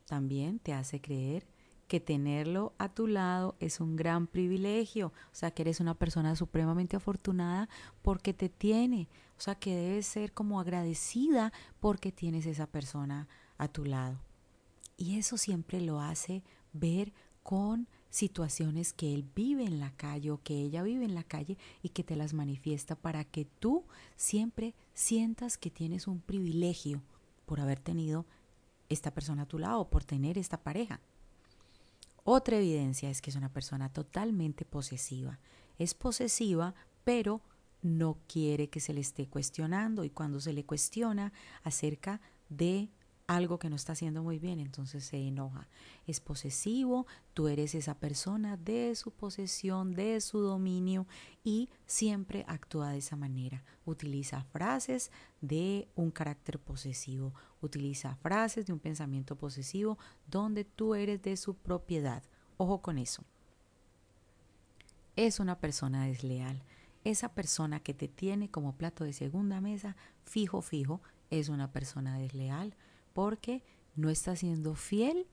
También 0.07 0.59
te 0.59 0.73
hace 0.73 1.01
creer 1.01 1.47
que 1.89 2.01
tenerlo 2.01 2.75
a 2.79 2.89
tu 2.89 3.07
lado 3.07 3.57
es 3.61 3.81
un 3.81 3.97
gran 3.97 4.27
privilegio, 4.27 5.09
o 5.09 5.35
sea, 5.35 5.51
que 5.51 5.63
eres 5.63 5.81
una 5.81 5.95
persona 5.95 6.35
supremamente 6.35 6.97
afortunada 6.97 7.69
porque 8.03 8.33
te 8.33 8.49
tiene, 8.49 9.09
o 9.39 9.41
sea, 9.41 9.55
que 9.55 9.75
debes 9.75 10.07
ser 10.07 10.33
como 10.33 10.61
agradecida 10.61 11.53
porque 11.81 12.11
tienes 12.11 12.47
esa 12.47 12.67
persona 12.67 13.29
a 13.59 13.69
tu 13.69 13.85
lado. 13.85 14.19
Y 14.97 15.19
eso 15.19 15.37
siempre 15.37 15.81
lo 15.81 16.01
hace 16.01 16.43
ver 16.73 17.13
con 17.43 17.89
situaciones 18.11 18.93
que 18.93 19.15
él 19.15 19.25
vive 19.35 19.65
en 19.65 19.79
la 19.79 19.91
calle 19.93 20.31
o 20.31 20.41
que 20.43 20.61
ella 20.61 20.83
vive 20.83 21.05
en 21.05 21.15
la 21.15 21.23
calle 21.23 21.59
y 21.83 21.91
que 21.91 22.03
te 22.03 22.17
las 22.17 22.33
manifiesta 22.33 22.97
para 22.97 23.25
que 23.25 23.45
tú 23.45 23.85
siempre 24.17 24.75
sientas 24.95 25.59
que 25.59 25.71
tienes 25.71 26.07
un 26.07 26.21
privilegio 26.21 27.03
por 27.45 27.61
haber 27.61 27.79
tenido 27.79 28.27
esta 28.88 29.11
persona 29.12 29.43
a 29.43 29.47
tu 29.47 29.59
lado, 29.59 29.88
por 29.88 30.05
tener 30.05 30.38
esta 30.38 30.59
pareja. 30.59 31.00
Otra 32.25 32.57
evidencia 32.57 33.09
es 33.09 33.23
que 33.23 33.31
es 33.31 33.37
una 33.37 33.52
persona 33.52 33.88
totalmente 33.88 34.64
posesiva. 34.64 35.38
Es 35.78 35.95
posesiva, 35.95 36.75
pero 37.05 37.40
no 37.83 38.19
quiere 38.26 38.69
que 38.69 38.81
se 38.81 38.93
le 38.93 39.00
esté 39.00 39.28
cuestionando 39.28 40.02
y 40.05 40.11
cuando 40.11 40.40
se 40.40 40.52
le 40.52 40.64
cuestiona 40.64 41.33
acerca 41.62 42.21
de 42.49 42.88
algo 43.26 43.59
que 43.59 43.68
no 43.68 43.76
está 43.76 43.92
haciendo 43.92 44.23
muy 44.23 44.38
bien, 44.38 44.61
entonces 44.61 45.04
se 45.04 45.16
enoja. 45.16 45.68
Es 46.06 46.21
posesivo, 46.21 47.06
tú 47.35 47.49
eres 47.49 47.75
esa 47.75 47.95
persona 47.95 48.56
de 48.56 48.95
su 48.95 49.11
posesión, 49.11 49.95
de 49.95 50.21
su 50.21 50.38
dominio 50.38 51.06
y 51.42 51.68
siempre 51.87 52.45
actúa 52.47 52.90
de 52.90 52.99
esa 52.99 53.16
manera. 53.16 53.64
Utiliza 53.85 54.45
frases 54.45 55.11
de 55.40 55.88
un 55.97 56.11
carácter 56.11 56.59
posesivo, 56.59 57.35
utiliza 57.61 58.14
frases 58.16 58.66
de 58.66 58.73
un 58.73 58.78
pensamiento 58.78 59.37
posesivo 59.37 59.99
donde 60.28 60.64
tú 60.64 60.95
eres 60.95 61.21
de 61.23 61.37
su 61.37 61.54
propiedad. 61.54 62.23
Ojo 62.59 62.80
con 62.80 62.99
eso. 62.99 63.25
Es 65.16 65.40
una 65.40 65.59
persona 65.59 66.06
desleal. 66.06 66.62
Esa 67.02 67.30
persona 67.30 67.80
que 67.80 67.95
te 67.95 68.09
tiene 68.09 68.50
como 68.50 68.76
plato 68.76 69.04
de 69.04 69.12
segunda 69.12 69.61
mesa, 69.61 69.97
fijo, 70.25 70.61
fijo, 70.61 71.00
es 71.30 71.49
una 71.49 71.73
persona 71.73 72.18
desleal 72.18 72.76
porque 73.16 73.62
no 73.94 74.11
está 74.11 74.37
siendo 74.37 74.75
fiel 74.75 75.26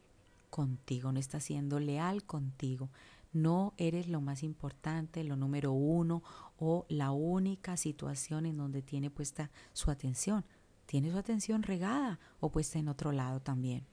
contigo, 0.49 1.11
no 1.11 1.19
está 1.19 1.41
siendo 1.41 1.81
leal 1.81 2.23
contigo. 2.23 2.89
No 3.33 3.73
eres 3.75 4.07
lo 4.07 4.21
más 4.21 4.41
importante, 4.41 5.21
lo 5.25 5.35
número 5.35 5.73
uno 5.73 6.23
o 6.57 6.85
la 6.87 7.11
única 7.11 7.75
situación 7.75 8.45
en 8.45 8.55
donde 8.55 8.81
tiene 8.81 9.09
puesta 9.09 9.51
su 9.73 9.91
atención. 9.91 10.45
Tiene 10.85 11.11
su 11.11 11.17
atención 11.17 11.61
regada 11.61 12.21
o 12.39 12.53
puesta 12.53 12.79
en 12.79 12.87
otro 12.87 13.11
lado 13.11 13.41
también. 13.41 13.85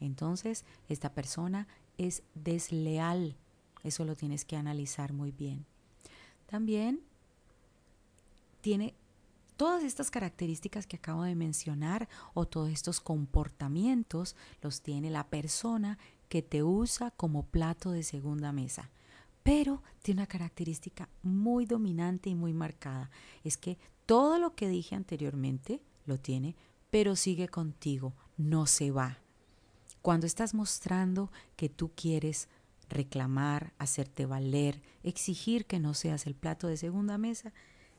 Entonces, 0.00 0.66
esta 0.90 1.14
persona 1.14 1.66
es 1.96 2.22
desleal. 2.34 3.38
Eso 3.82 4.04
lo 4.04 4.16
tienes 4.16 4.44
que 4.44 4.56
analizar 4.56 5.14
muy 5.14 5.32
bien. 5.32 5.64
También 6.44 7.00
tiene 8.60 8.92
Todas 9.60 9.84
estas 9.84 10.10
características 10.10 10.86
que 10.86 10.96
acabo 10.96 11.22
de 11.22 11.34
mencionar 11.34 12.08
o 12.32 12.46
todos 12.46 12.70
estos 12.70 12.98
comportamientos 12.98 14.34
los 14.62 14.80
tiene 14.80 15.10
la 15.10 15.28
persona 15.28 15.98
que 16.30 16.40
te 16.40 16.62
usa 16.62 17.10
como 17.10 17.44
plato 17.44 17.90
de 17.90 18.02
segunda 18.02 18.52
mesa. 18.52 18.88
Pero 19.42 19.82
tiene 20.00 20.22
una 20.22 20.26
característica 20.26 21.10
muy 21.22 21.66
dominante 21.66 22.30
y 22.30 22.34
muy 22.34 22.54
marcada. 22.54 23.10
Es 23.44 23.58
que 23.58 23.76
todo 24.06 24.38
lo 24.38 24.54
que 24.54 24.66
dije 24.66 24.94
anteriormente 24.94 25.82
lo 26.06 26.18
tiene, 26.18 26.56
pero 26.90 27.14
sigue 27.14 27.48
contigo, 27.48 28.14
no 28.38 28.64
se 28.64 28.90
va. 28.90 29.18
Cuando 30.00 30.26
estás 30.26 30.54
mostrando 30.54 31.30
que 31.56 31.68
tú 31.68 31.90
quieres 31.94 32.48
reclamar, 32.88 33.74
hacerte 33.76 34.24
valer, 34.24 34.80
exigir 35.02 35.66
que 35.66 35.80
no 35.80 35.92
seas 35.92 36.26
el 36.26 36.34
plato 36.34 36.66
de 36.66 36.78
segunda 36.78 37.18
mesa, 37.18 37.52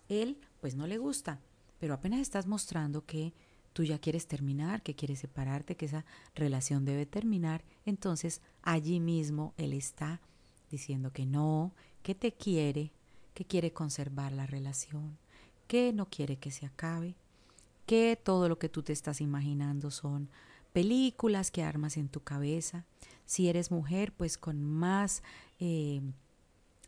él 0.09 0.39
pues 0.59 0.73
no 0.73 0.87
le 0.87 0.97
gusta 0.97 1.39
pero 1.81 1.95
apenas 1.95 2.19
estás 2.19 2.45
mostrando 2.45 3.07
que 3.07 3.33
tú 3.73 3.83
ya 3.83 3.97
quieres 3.97 4.27
terminar, 4.27 4.83
que 4.83 4.93
quieres 4.93 5.17
separarte, 5.17 5.75
que 5.75 5.87
esa 5.87 6.05
relación 6.35 6.85
debe 6.85 7.07
terminar, 7.07 7.63
entonces 7.87 8.39
allí 8.61 8.99
mismo 8.99 9.55
él 9.57 9.73
está 9.73 10.21
diciendo 10.69 11.11
que 11.11 11.25
no, 11.25 11.73
que 12.03 12.13
te 12.13 12.33
quiere, 12.33 12.91
que 13.33 13.45
quiere 13.45 13.73
conservar 13.73 14.31
la 14.31 14.45
relación, 14.45 15.17
que 15.67 15.91
no 15.91 16.05
quiere 16.05 16.37
que 16.37 16.51
se 16.51 16.67
acabe, 16.67 17.15
que 17.87 18.15
todo 18.15 18.47
lo 18.47 18.59
que 18.59 18.69
tú 18.69 18.83
te 18.83 18.93
estás 18.93 19.19
imaginando 19.19 19.89
son 19.89 20.29
películas 20.73 21.49
que 21.49 21.63
armas 21.63 21.97
en 21.97 22.09
tu 22.09 22.19
cabeza. 22.21 22.85
Si 23.25 23.49
eres 23.49 23.71
mujer, 23.71 24.13
pues 24.13 24.37
con 24.37 24.61
más 24.61 25.23
eh, 25.59 26.03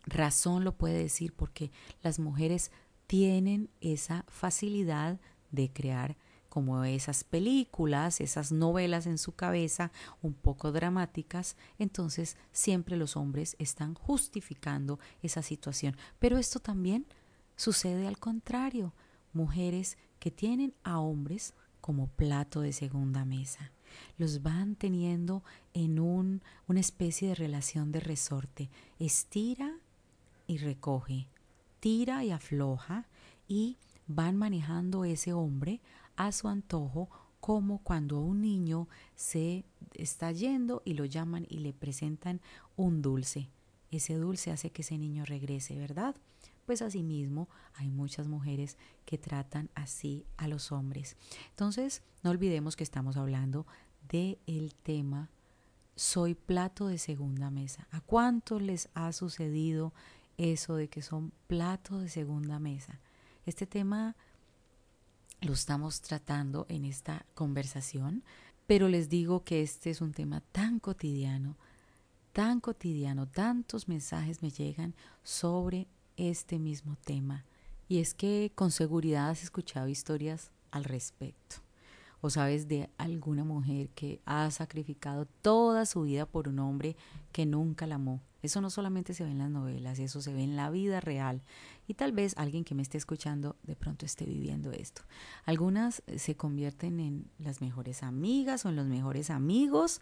razón 0.05 0.63
lo 0.63 0.75
puede 0.75 0.99
decir 0.99 1.33
porque 1.33 1.71
las 2.03 2.19
mujeres 2.19 2.71
tienen 3.07 3.69
esa 3.81 4.25
facilidad 4.27 5.19
de 5.51 5.71
crear 5.71 6.17
como 6.53 6.83
esas 6.83 7.23
películas, 7.23 8.21
esas 8.21 8.51
novelas 8.51 9.07
en 9.07 9.17
su 9.17 9.31
cabeza 9.31 9.91
un 10.21 10.33
poco 10.33 10.71
dramáticas, 10.71 11.55
entonces 11.79 12.37
siempre 12.51 12.95
los 12.95 13.17
hombres 13.17 13.55
están 13.57 13.95
justificando 13.95 14.99
esa 15.23 15.41
situación. 15.41 15.97
Pero 16.19 16.37
esto 16.37 16.59
también 16.59 17.07
sucede 17.55 18.07
al 18.07 18.19
contrario, 18.19 18.93
mujeres 19.33 19.97
que 20.19 20.29
tienen 20.29 20.75
a 20.83 20.99
hombres 20.99 21.55
como 21.81 22.05
plato 22.05 22.61
de 22.61 22.71
segunda 22.71 23.25
mesa. 23.25 23.71
Los 24.19 24.43
van 24.43 24.75
teniendo 24.75 25.43
en 25.73 25.99
un, 25.99 26.43
una 26.67 26.79
especie 26.79 27.29
de 27.29 27.35
relación 27.35 27.91
de 27.91 27.99
resorte. 27.99 28.69
Estira 28.99 29.79
y 30.45 30.59
recoge, 30.59 31.27
tira 31.83 32.23
y 32.23 32.31
afloja 32.31 33.09
y 33.45 33.75
van 34.07 34.37
manejando 34.37 35.03
ese 35.03 35.33
hombre 35.33 35.81
a 36.15 36.31
su 36.31 36.47
antojo 36.47 37.09
como 37.41 37.79
cuando 37.79 38.21
un 38.21 38.39
niño 38.39 38.87
se 39.15 39.65
está 39.93 40.31
yendo 40.31 40.81
y 40.85 40.93
lo 40.93 41.03
llaman 41.03 41.45
y 41.49 41.57
le 41.57 41.73
presentan 41.73 42.39
un 42.77 43.01
dulce. 43.01 43.49
Ese 43.91 44.15
dulce 44.15 44.49
hace 44.49 44.69
que 44.69 44.81
ese 44.81 44.97
niño 44.97 45.25
regrese, 45.25 45.77
¿verdad? 45.77 46.15
Pues 46.65 46.81
asimismo 46.81 47.49
hay 47.73 47.89
muchas 47.89 48.29
mujeres 48.29 48.77
que 49.05 49.17
tratan 49.17 49.69
así 49.75 50.25
a 50.37 50.47
los 50.47 50.71
hombres. 50.71 51.17
Entonces, 51.49 52.01
no 52.23 52.29
olvidemos 52.29 52.77
que 52.77 52.85
estamos 52.85 53.17
hablando 53.17 53.67
del 54.07 54.39
el 54.47 54.73
tema 54.73 55.29
soy 55.97 56.33
plato 56.33 56.87
de 56.87 56.97
segunda 56.97 57.51
mesa. 57.51 57.89
¿A 57.91 57.99
cuántos 57.99 58.61
les 58.61 58.87
ha 58.93 59.11
sucedido 59.11 59.93
eso 60.37 60.75
de 60.75 60.87
que 60.89 61.01
son 61.01 61.31
platos 61.47 62.01
de 62.01 62.09
segunda 62.09 62.59
mesa. 62.59 62.99
Este 63.45 63.65
tema 63.65 64.15
lo 65.41 65.53
estamos 65.53 66.01
tratando 66.01 66.65
en 66.69 66.85
esta 66.85 67.25
conversación, 67.33 68.23
pero 68.65 68.87
les 68.87 69.09
digo 69.09 69.43
que 69.43 69.61
este 69.61 69.89
es 69.89 70.01
un 70.01 70.13
tema 70.13 70.41
tan 70.51 70.79
cotidiano, 70.79 71.57
tan 72.31 72.59
cotidiano, 72.59 73.27
tantos 73.27 73.87
mensajes 73.87 74.41
me 74.41 74.49
llegan 74.49 74.95
sobre 75.23 75.87
este 76.17 76.59
mismo 76.59 76.95
tema. 77.03 77.45
Y 77.87 77.99
es 77.99 78.13
que 78.13 78.51
con 78.55 78.71
seguridad 78.71 79.29
has 79.29 79.43
escuchado 79.43 79.87
historias 79.87 80.51
al 80.71 80.85
respecto. 80.85 81.57
O 82.25 82.29
sabes 82.29 82.69
de 82.69 82.89
alguna 82.97 83.43
mujer 83.43 83.89
que 83.89 84.21
ha 84.25 84.49
sacrificado 84.49 85.25
toda 85.41 85.85
su 85.85 86.03
vida 86.03 86.25
por 86.25 86.47
un 86.47 86.59
hombre 86.59 86.95
que 87.33 87.45
nunca 87.45 87.85
la 87.85 87.95
amó 87.95 88.21
eso 88.43 88.59
no 88.59 88.69
solamente 88.69 89.13
se 89.13 89.23
ve 89.23 89.31
en 89.31 89.37
las 89.37 89.49
novelas, 89.49 89.99
eso 89.99 90.21
se 90.21 90.33
ve 90.33 90.43
en 90.43 90.57
la 90.57 90.69
vida 90.69 90.99
real. 90.99 91.41
Y 91.87 91.93
tal 91.93 92.11
vez 92.11 92.33
alguien 92.37 92.65
que 92.65 92.75
me 92.75 92.81
esté 92.81 92.97
escuchando 92.97 93.55
de 93.63 93.77
pronto 93.77 94.05
esté 94.05 94.25
viviendo 94.25 94.73
esto. 94.73 95.01
Algunas 95.45 96.03
eh, 96.07 96.19
se 96.19 96.35
convierten 96.35 96.99
en 96.99 97.31
las 97.39 97.61
mejores 97.61 98.03
amigas 98.03 98.65
o 98.65 98.69
en 98.69 98.75
los 98.75 98.85
mejores 98.85 99.29
amigos. 99.29 100.01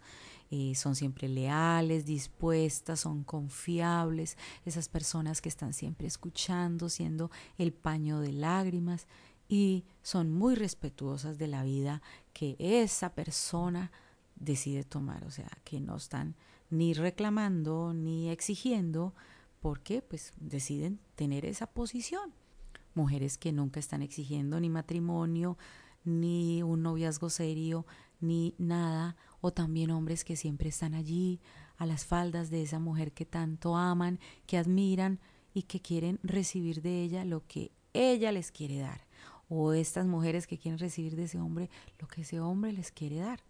Eh, 0.50 0.74
son 0.74 0.96
siempre 0.96 1.28
leales, 1.28 2.04
dispuestas, 2.04 2.98
son 2.98 3.22
confiables. 3.22 4.36
Esas 4.64 4.88
personas 4.88 5.40
que 5.40 5.48
están 5.48 5.72
siempre 5.72 6.08
escuchando, 6.08 6.88
siendo 6.88 7.30
el 7.58 7.72
paño 7.72 8.18
de 8.18 8.32
lágrimas. 8.32 9.06
Y 9.52 9.84
son 10.00 10.32
muy 10.32 10.54
respetuosas 10.54 11.36
de 11.36 11.46
la 11.46 11.62
vida 11.62 12.00
que 12.32 12.56
esa 12.58 13.14
persona 13.14 13.92
decide 14.34 14.82
tomar. 14.82 15.26
O 15.26 15.30
sea, 15.30 15.50
que 15.62 15.78
no 15.78 15.96
están 15.96 16.36
ni 16.70 16.94
reclamando 16.94 17.92
ni 17.92 18.30
exigiendo, 18.30 19.14
porque 19.60 20.00
pues 20.00 20.32
deciden 20.38 21.00
tener 21.16 21.44
esa 21.44 21.66
posición. 21.66 22.32
mujeres 22.94 23.36
que 23.36 23.52
nunca 23.52 23.78
están 23.78 24.00
exigiendo 24.00 24.58
ni 24.58 24.70
matrimonio, 24.70 25.58
ni 26.02 26.62
un 26.62 26.82
noviazgo 26.82 27.28
serio, 27.28 27.84
ni 28.20 28.54
nada, 28.56 29.16
o 29.42 29.52
también 29.52 29.90
hombres 29.90 30.24
que 30.24 30.36
siempre 30.36 30.70
están 30.70 30.94
allí 30.94 31.40
a 31.76 31.84
las 31.84 32.06
faldas 32.06 32.48
de 32.48 32.62
esa 32.62 32.78
mujer 32.78 33.12
que 33.12 33.26
tanto 33.26 33.76
aman, 33.76 34.18
que 34.46 34.56
admiran 34.56 35.20
y 35.52 35.64
que 35.64 35.80
quieren 35.80 36.20
recibir 36.22 36.80
de 36.80 37.02
ella 37.02 37.26
lo 37.26 37.46
que 37.46 37.70
ella 37.92 38.32
les 38.32 38.50
quiere 38.50 38.78
dar, 38.78 39.06
o 39.54 39.74
estas 39.74 40.06
mujeres 40.06 40.46
que 40.46 40.56
quieren 40.56 40.78
recibir 40.78 41.14
de 41.14 41.24
ese 41.24 41.38
hombre 41.38 41.68
lo 41.98 42.08
que 42.08 42.22
ese 42.22 42.40
hombre 42.40 42.72
les 42.72 42.90
quiere 42.90 43.16
dar. 43.16 43.40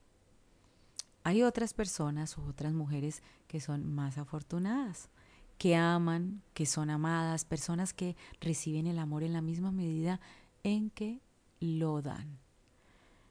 Hay 1.22 1.44
otras 1.44 1.74
personas 1.74 2.36
o 2.36 2.42
otras 2.42 2.72
mujeres 2.72 3.22
que 3.46 3.60
son 3.60 3.88
más 3.94 4.18
afortunadas, 4.18 5.10
que 5.58 5.76
aman, 5.76 6.42
que 6.54 6.66
son 6.66 6.90
amadas, 6.90 7.44
personas 7.44 7.94
que 7.94 8.16
reciben 8.40 8.88
el 8.88 8.98
amor 8.98 9.22
en 9.22 9.32
la 9.32 9.42
misma 9.42 9.70
medida 9.70 10.18
en 10.64 10.90
que 10.90 11.20
lo 11.60 12.02
dan. 12.02 12.36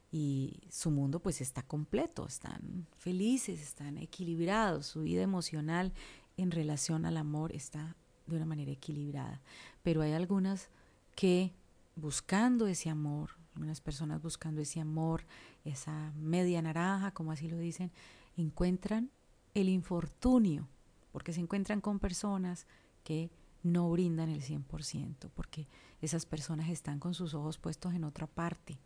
Y 0.10 0.62
su 0.70 0.92
mundo 0.92 1.20
pues 1.20 1.42
está 1.42 1.64
completo, 1.64 2.26
están 2.26 2.88
felices, 2.98 3.62
están 3.62 3.98
equilibrados, 3.98 4.86
su 4.86 5.02
vida 5.02 5.24
emocional 5.24 5.92
en 6.38 6.52
relación 6.52 7.06
al 7.06 7.18
amor 7.18 7.52
está 7.52 7.98
de 8.28 8.38
una 8.38 8.46
manera 8.46 8.72
equilibrada. 8.72 9.42
Pero 9.84 10.02
hay 10.02 10.14
algunas 10.14 10.70
que 11.16 11.52
buscando 11.96 12.68
ese 12.68 12.90
amor, 12.90 13.32
algunas 13.54 13.82
personas 13.82 14.22
buscando 14.22 14.62
ese 14.62 14.80
amor, 14.80 15.26
esa 15.66 16.12
media 16.16 16.62
naranja, 16.62 17.12
como 17.12 17.32
así 17.32 17.50
lo 17.50 17.58
dicen, 17.58 17.92
encuentran 18.38 19.12
el 19.54 19.70
infortunio, 19.70 20.68
porque 21.12 21.34
se 21.34 21.42
encuentran 21.42 21.82
con 21.82 22.00
personas 22.00 22.66
que 23.04 23.30
no 23.64 23.90
brindan 23.92 24.30
el 24.30 24.42
100%, 24.42 25.30
porque 25.34 25.68
esas 26.02 26.26
personas 26.26 26.70
están 26.70 27.00
con 27.00 27.14
sus 27.14 27.34
ojos 27.34 27.58
puestos 27.58 27.94
en 27.94 28.04
otra 28.04 28.28
parte. 28.28 28.80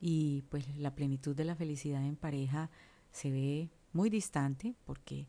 Y 0.00 0.42
pues 0.48 0.76
la 0.78 0.94
plenitud 0.94 1.36
de 1.36 1.44
la 1.44 1.56
felicidad 1.56 2.02
en 2.04 2.16
pareja 2.16 2.70
se 3.12 3.30
ve 3.30 3.70
muy 3.92 4.08
distante 4.08 4.74
porque 4.84 5.28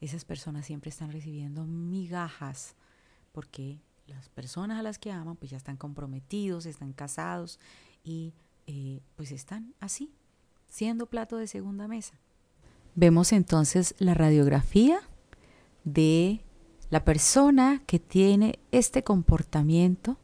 esas 0.00 0.24
personas 0.24 0.64
siempre 0.64 0.88
están 0.88 1.12
recibiendo 1.12 1.66
migajas, 1.66 2.76
porque 3.32 3.80
las 4.08 4.28
personas 4.28 4.78
a 4.78 4.82
las 4.82 4.98
que 4.98 5.12
aman 5.12 5.36
pues 5.36 5.50
ya 5.50 5.56
están 5.56 5.76
comprometidos, 5.76 6.66
están 6.66 6.92
casados 6.92 7.60
y 8.02 8.34
eh, 8.66 9.00
pues 9.16 9.32
están 9.32 9.74
así, 9.80 10.12
siendo 10.68 11.06
plato 11.06 11.36
de 11.36 11.46
segunda 11.46 11.88
mesa. 11.88 12.18
Vemos 12.94 13.32
entonces 13.32 13.94
la 13.98 14.14
radiografía 14.14 15.00
de 15.84 16.40
la 16.90 17.04
persona 17.04 17.82
que 17.86 17.98
tiene 17.98 18.58
este 18.72 19.04
comportamiento 19.04 20.18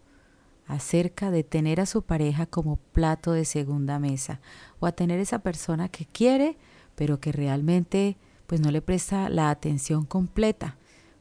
acerca 0.67 1.31
de 1.31 1.45
tener 1.45 1.81
a 1.81 1.87
su 1.87 2.03
pareja 2.03 2.47
como 2.47 2.77
plato 2.77 3.33
de 3.33 3.45
segunda 3.45 3.99
mesa 3.99 4.41
o 4.81 4.87
a 4.87 4.93
tener 4.93 5.21
esa 5.21 5.41
persona 5.41 5.89
que 5.89 6.07
quiere 6.07 6.57
pero 6.95 7.21
que 7.21 7.33
realmente 7.33 8.17
pues 8.47 8.61
no 8.61 8.71
le 8.71 8.83
presta 8.83 9.29
la 9.29 9.51
atención 9.51 10.05
completa 10.05 10.77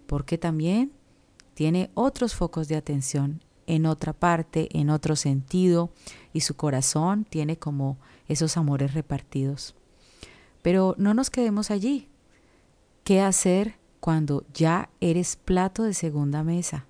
porque 0.07 0.37
también 0.37 0.93
tiene 1.53 1.91
otros 1.93 2.35
focos 2.35 2.67
de 2.67 2.75
atención 2.75 3.41
en 3.67 3.85
otra 3.85 4.13
parte, 4.13 4.69
en 4.77 4.89
otro 4.89 5.15
sentido, 5.15 5.91
y 6.33 6.41
su 6.41 6.55
corazón 6.55 7.25
tiene 7.25 7.57
como 7.57 7.97
esos 8.27 8.57
amores 8.57 8.93
repartidos. 8.93 9.75
Pero 10.61 10.95
no 10.97 11.13
nos 11.13 11.29
quedemos 11.29 11.71
allí. 11.71 12.09
¿Qué 13.03 13.21
hacer 13.21 13.75
cuando 13.99 14.45
ya 14.53 14.89
eres 14.99 15.35
plato 15.35 15.83
de 15.83 15.93
segunda 15.93 16.43
mesa? 16.43 16.87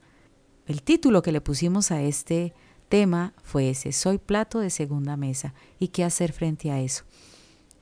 El 0.66 0.82
título 0.82 1.22
que 1.22 1.32
le 1.32 1.42
pusimos 1.42 1.92
a 1.92 2.02
este 2.02 2.54
tema 2.88 3.34
fue 3.44 3.72
ese, 3.72 3.92
soy 3.92 4.18
plato 4.18 4.60
de 4.60 4.70
segunda 4.70 5.18
mesa. 5.18 5.54
¿Y 5.80 5.90
qué 5.90 6.04
hacer 6.04 6.32
frente 6.32 6.72
a 6.72 6.80
eso? 6.80 7.04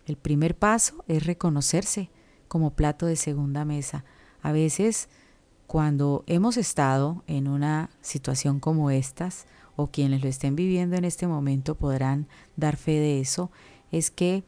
El 0.05 0.17
primer 0.17 0.58
paso 0.58 1.03
es 1.08 1.25
reconocerse 1.25 2.10
como 2.47 2.71
plato 2.71 3.05
de 3.05 3.15
segunda 3.15 3.65
mesa. 3.65 4.03
A 4.41 4.51
veces 4.51 5.10
cuando 5.71 6.25
hemos 6.27 6.57
estado 6.57 7.23
en 7.27 7.47
una 7.47 7.91
situación 8.01 8.60
como 8.60 8.91
estas, 8.91 9.45
o 9.77 9.88
quienes 9.88 10.21
lo 10.21 10.27
estén 10.27 10.53
viviendo 10.53 10.97
en 10.97 11.05
este 11.05 11.27
momento 11.27 11.75
podrán 11.75 12.27
dar 12.57 12.75
fe 12.75 12.99
de 12.99 13.21
eso, 13.21 13.51
es 13.89 14.12
que 14.12 14.43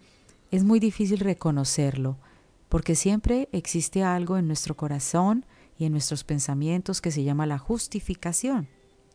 es 0.51 0.65
muy 0.65 0.81
difícil 0.81 1.19
reconocerlo, 1.19 2.17
porque 2.67 2.95
siempre 2.95 3.47
existe 3.53 4.03
algo 4.03 4.38
en 4.38 4.47
nuestro 4.47 4.75
corazón 4.75 5.45
y 5.77 5.86
en 5.86 5.93
nuestros 5.93 6.25
pensamientos 6.25 6.99
que 6.99 7.09
se 7.09 7.23
llama 7.23 7.45
la 7.45 7.57
justificación. 7.57 8.67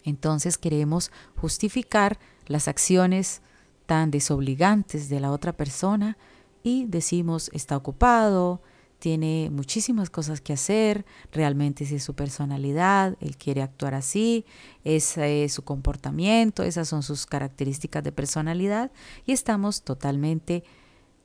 Entonces 0.03 0.57
queremos 0.57 1.13
justificar 1.37 2.19
las 2.47 2.69
acciones 2.69 3.43
tan 3.85 4.11
desobligantes 4.11 5.11
de 5.11 5.21
la 5.21 5.31
otra 5.31 5.53
persona 5.53 6.17
y 6.63 6.87
decimos 6.87 7.51
está 7.53 7.77
ocupado, 7.77 8.63
tiene 8.99 9.49
muchísimas 9.53 10.11
cosas 10.11 10.41
que 10.41 10.53
hacer, 10.53 11.07
realmente 11.33 11.85
esa 11.85 11.95
es 11.95 12.03
su 12.03 12.15
personalidad, 12.15 13.17
él 13.21 13.37
quiere 13.37 13.63
actuar 13.63 13.95
así, 13.95 14.45
ese 14.85 15.45
es 15.45 15.53
su 15.53 15.63
comportamiento, 15.63 16.63
esas 16.63 16.89
son 16.89 17.03
sus 17.03 17.27
características 17.27 18.03
de 18.03 18.13
personalidad 18.13 18.91
y 19.25 19.33
estamos 19.33 19.83
totalmente 19.83 20.65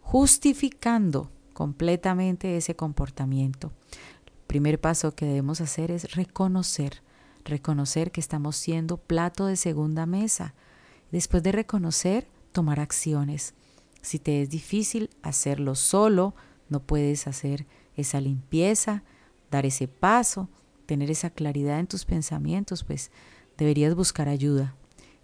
justificando 0.01 1.31
completamente 1.53 2.57
ese 2.57 2.75
comportamiento. 2.75 3.71
El 4.25 4.33
primer 4.47 4.79
paso 4.79 5.15
que 5.15 5.25
debemos 5.25 5.61
hacer 5.61 5.89
es 5.89 6.15
reconocer, 6.15 7.01
reconocer 7.43 8.11
que 8.11 8.21
estamos 8.21 8.55
siendo 8.55 8.97
plato 8.97 9.47
de 9.47 9.55
segunda 9.55 10.05
mesa. 10.05 10.53
Después 11.11 11.41
de 11.41 11.51
reconocer, 11.51 12.27
tomar 12.51 12.79
acciones. 12.79 13.53
Si 14.01 14.19
te 14.19 14.41
es 14.41 14.49
difícil 14.49 15.09
hacerlo 15.21 15.75
solo, 15.75 16.35
no 16.69 16.81
puedes 16.81 17.27
hacer 17.27 17.65
esa 17.95 18.21
limpieza, 18.21 19.03
dar 19.51 19.65
ese 19.65 19.87
paso, 19.87 20.49
tener 20.85 21.11
esa 21.11 21.29
claridad 21.29 21.79
en 21.79 21.87
tus 21.87 22.05
pensamientos, 22.05 22.83
pues 22.83 23.11
deberías 23.57 23.95
buscar 23.95 24.29
ayuda. 24.29 24.75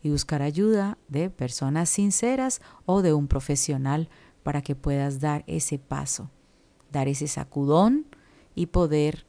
Y 0.02 0.10
buscar 0.10 0.42
ayuda 0.42 0.98
de 1.10 1.30
personas 1.30 1.90
sinceras 1.90 2.62
o 2.86 3.02
de 3.02 3.12
un 3.12 3.28
profesional 3.28 4.10
para 4.44 4.62
que 4.62 4.74
puedas 4.74 5.20
dar 5.20 5.44
ese 5.46 5.78
paso, 5.78 6.30
dar 6.90 7.10
ese 7.10 7.28
sacudón 7.28 8.06
y 8.56 8.68
poder 8.68 9.26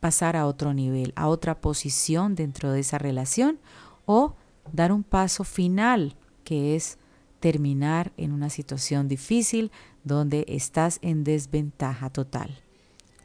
pasar 0.00 0.36
a 0.36 0.46
otro 0.46 0.72
nivel, 0.72 1.12
a 1.16 1.28
otra 1.28 1.60
posición 1.60 2.34
dentro 2.34 2.72
de 2.72 2.80
esa 2.80 2.96
relación 2.96 3.58
o 4.06 4.34
dar 4.72 4.92
un 4.92 5.02
paso 5.02 5.44
final 5.44 6.16
que 6.44 6.76
es 6.76 6.98
terminar 7.40 8.12
en 8.16 8.32
una 8.32 8.50
situación 8.50 9.08
difícil 9.08 9.70
donde 10.06 10.44
estás 10.48 11.00
en 11.02 11.24
desventaja 11.24 12.10
total. 12.10 12.60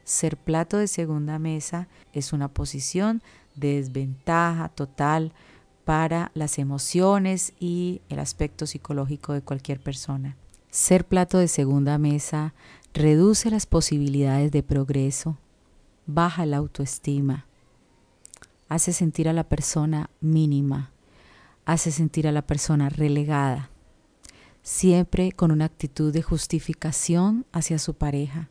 Ser 0.02 0.36
plato 0.36 0.78
de 0.78 0.88
segunda 0.88 1.38
mesa 1.38 1.86
es 2.12 2.32
una 2.32 2.48
posición 2.48 3.22
de 3.54 3.76
desventaja 3.76 4.68
total 4.68 5.32
para 5.84 6.32
las 6.34 6.58
emociones 6.58 7.52
y 7.60 8.02
el 8.08 8.18
aspecto 8.18 8.66
psicológico 8.66 9.32
de 9.32 9.42
cualquier 9.42 9.80
persona. 9.80 10.36
Ser 10.70 11.06
plato 11.06 11.38
de 11.38 11.46
segunda 11.46 11.98
mesa 11.98 12.52
reduce 12.92 13.48
las 13.50 13.66
posibilidades 13.66 14.50
de 14.50 14.64
progreso, 14.64 15.38
baja 16.06 16.46
la 16.46 16.56
autoestima, 16.56 17.46
hace 18.68 18.92
sentir 18.92 19.28
a 19.28 19.32
la 19.32 19.44
persona 19.44 20.10
mínima, 20.20 20.90
hace 21.64 21.92
sentir 21.92 22.26
a 22.26 22.32
la 22.32 22.42
persona 22.42 22.88
relegada, 22.88 23.70
siempre 24.62 25.32
con 25.32 25.50
una 25.50 25.64
actitud 25.64 26.12
de 26.12 26.22
justificación 26.22 27.44
hacia 27.52 27.78
su 27.78 27.94
pareja 27.94 28.48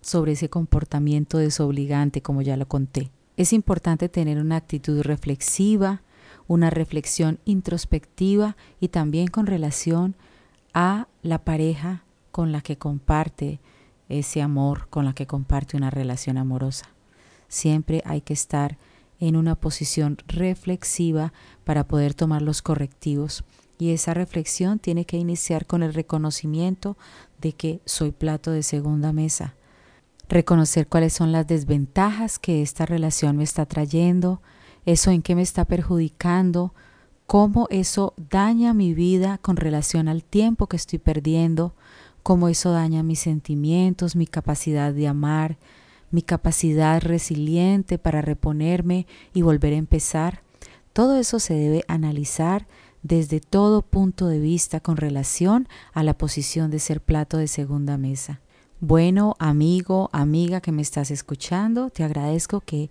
sobre 0.00 0.32
ese 0.32 0.48
comportamiento 0.48 1.38
desobligante, 1.38 2.22
como 2.22 2.42
ya 2.42 2.56
lo 2.56 2.66
conté. 2.66 3.12
Es 3.36 3.52
importante 3.52 4.08
tener 4.08 4.38
una 4.38 4.56
actitud 4.56 5.00
reflexiva, 5.02 6.02
una 6.48 6.70
reflexión 6.70 7.38
introspectiva 7.44 8.56
y 8.80 8.88
también 8.88 9.28
con 9.28 9.46
relación 9.46 10.16
a 10.74 11.08
la 11.22 11.44
pareja 11.44 12.04
con 12.30 12.50
la 12.50 12.62
que 12.62 12.78
comparte 12.78 13.60
ese 14.08 14.42
amor, 14.42 14.88
con 14.88 15.04
la 15.04 15.14
que 15.14 15.26
comparte 15.26 15.76
una 15.76 15.90
relación 15.90 16.36
amorosa. 16.36 16.88
Siempre 17.48 18.02
hay 18.04 18.22
que 18.22 18.32
estar 18.32 18.78
en 19.20 19.36
una 19.36 19.54
posición 19.54 20.18
reflexiva 20.26 21.32
para 21.64 21.86
poder 21.86 22.14
tomar 22.14 22.42
los 22.42 22.60
correctivos 22.60 23.44
y 23.82 23.90
esa 23.90 24.14
reflexión 24.14 24.78
tiene 24.78 25.04
que 25.04 25.16
iniciar 25.16 25.66
con 25.66 25.82
el 25.82 25.92
reconocimiento 25.92 26.96
de 27.40 27.52
que 27.52 27.80
soy 27.84 28.12
plato 28.12 28.52
de 28.52 28.62
segunda 28.62 29.12
mesa. 29.12 29.56
Reconocer 30.28 30.86
cuáles 30.86 31.12
son 31.12 31.32
las 31.32 31.48
desventajas 31.48 32.38
que 32.38 32.62
esta 32.62 32.86
relación 32.86 33.36
me 33.36 33.42
está 33.42 33.66
trayendo, 33.66 34.40
eso 34.86 35.10
en 35.10 35.20
qué 35.20 35.34
me 35.34 35.42
está 35.42 35.64
perjudicando, 35.64 36.74
cómo 37.26 37.66
eso 37.70 38.14
daña 38.30 38.72
mi 38.72 38.94
vida 38.94 39.38
con 39.38 39.56
relación 39.56 40.06
al 40.06 40.22
tiempo 40.22 40.68
que 40.68 40.76
estoy 40.76 41.00
perdiendo, 41.00 41.74
cómo 42.22 42.48
eso 42.48 42.70
daña 42.70 43.02
mis 43.02 43.18
sentimientos, 43.18 44.14
mi 44.14 44.28
capacidad 44.28 44.92
de 44.92 45.08
amar, 45.08 45.58
mi 46.12 46.22
capacidad 46.22 47.02
resiliente 47.02 47.98
para 47.98 48.22
reponerme 48.22 49.08
y 49.34 49.42
volver 49.42 49.72
a 49.72 49.76
empezar 49.76 50.42
Todo 50.92 51.18
eso 51.18 51.40
se 51.40 51.54
debe 51.54 51.82
analizar 51.88 52.68
desde 53.02 53.40
todo 53.40 53.82
punto 53.82 54.26
de 54.28 54.38
vista 54.38 54.80
con 54.80 54.96
relación 54.96 55.68
a 55.92 56.02
la 56.02 56.16
posición 56.16 56.70
de 56.70 56.78
ser 56.78 57.00
plato 57.00 57.36
de 57.36 57.48
segunda 57.48 57.98
mesa. 57.98 58.40
Bueno, 58.80 59.36
amigo, 59.38 60.10
amiga 60.12 60.60
que 60.60 60.72
me 60.72 60.82
estás 60.82 61.10
escuchando, 61.10 61.90
te 61.90 62.04
agradezco 62.04 62.60
que 62.60 62.90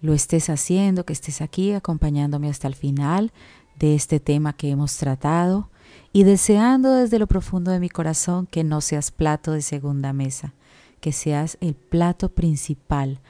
lo 0.00 0.14
estés 0.14 0.50
haciendo, 0.50 1.04
que 1.04 1.12
estés 1.12 1.40
aquí 1.40 1.72
acompañándome 1.72 2.48
hasta 2.48 2.68
el 2.68 2.74
final 2.74 3.32
de 3.78 3.94
este 3.94 4.20
tema 4.20 4.52
que 4.52 4.70
hemos 4.70 4.96
tratado 4.96 5.68
y 6.12 6.24
deseando 6.24 6.94
desde 6.94 7.18
lo 7.18 7.26
profundo 7.26 7.70
de 7.70 7.80
mi 7.80 7.88
corazón 7.88 8.46
que 8.46 8.64
no 8.64 8.80
seas 8.80 9.10
plato 9.10 9.52
de 9.52 9.62
segunda 9.62 10.12
mesa, 10.12 10.52
que 11.00 11.12
seas 11.12 11.58
el 11.60 11.74
plato 11.74 12.30
principal, 12.30 13.20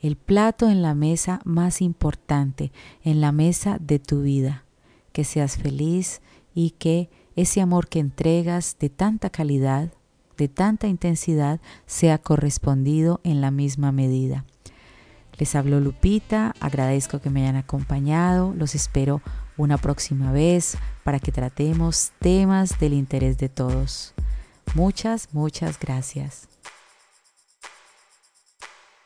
el 0.00 0.16
plato 0.16 0.68
en 0.68 0.82
la 0.82 0.94
mesa 0.94 1.40
más 1.44 1.82
importante, 1.82 2.72
en 3.02 3.20
la 3.20 3.32
mesa 3.32 3.78
de 3.80 3.98
tu 3.98 4.22
vida, 4.22 4.64
que 5.18 5.24
seas 5.24 5.56
feliz 5.56 6.20
y 6.54 6.70
que 6.78 7.10
ese 7.34 7.60
amor 7.60 7.88
que 7.88 7.98
entregas 7.98 8.76
de 8.78 8.88
tanta 8.88 9.30
calidad, 9.30 9.92
de 10.36 10.46
tanta 10.46 10.86
intensidad, 10.86 11.60
sea 11.86 12.18
correspondido 12.18 13.20
en 13.24 13.40
la 13.40 13.50
misma 13.50 13.90
medida. 13.90 14.44
Les 15.36 15.56
hablo 15.56 15.80
Lupita, 15.80 16.54
agradezco 16.60 17.20
que 17.20 17.30
me 17.30 17.42
hayan 17.42 17.56
acompañado, 17.56 18.54
los 18.54 18.76
espero 18.76 19.20
una 19.56 19.76
próxima 19.76 20.30
vez 20.30 20.78
para 21.02 21.18
que 21.18 21.32
tratemos 21.32 22.12
temas 22.20 22.78
del 22.78 22.92
interés 22.92 23.38
de 23.38 23.48
todos. 23.48 24.14
Muchas, 24.76 25.34
muchas 25.34 25.80
gracias. 25.80 26.57